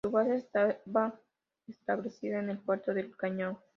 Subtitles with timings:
[0.03, 1.13] Su base estaba
[1.67, 3.61] establecida en el puerto del Callao.